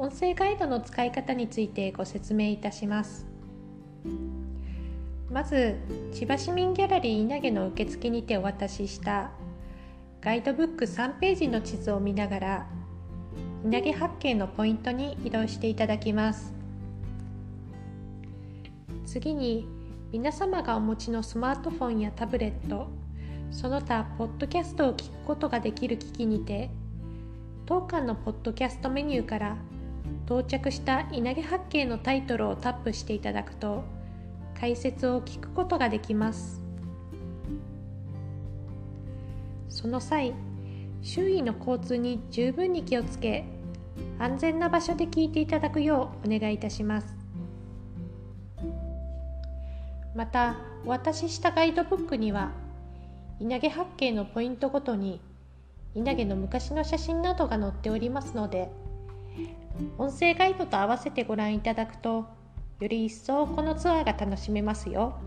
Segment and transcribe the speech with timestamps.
[0.00, 3.26] 音声ガイドの使い方についてご説明いたします。
[5.30, 5.76] まず
[6.14, 9.30] 千葉市民ギャラリー稲毛の受付にてお渡しした
[10.22, 12.66] ガイドブック3ページの地図を見ながら
[13.62, 16.54] 稲毛八景のポイントに移動していただきます。
[19.04, 19.68] 次に
[20.12, 22.88] 皆様がお持ちのスマートフォンやタブレット
[23.50, 26.70] その他ポッドキャストを聞くことができる機器にて
[27.66, 29.56] 当館のポッドキャストメニューから
[30.26, 33.84] 到着した稲毛八景のタイトルをタップしていただくと
[34.58, 36.62] 解説を聞くことができます。
[39.68, 40.34] その際
[41.02, 43.44] 周囲の交通に十分に気をつけ
[44.18, 47.16] 安全な場所で聞いていただくようお願いいたします。
[50.14, 52.50] またお渡ししたガイドブックには
[53.38, 55.20] 稲毛八景のポイントごとに
[55.94, 58.70] 稲毛の昔の写真などが載っておりますので
[59.98, 62.26] 音声ガイドと合わせてご覧いただくと
[62.80, 65.20] より一層このツアーが楽しめますよ。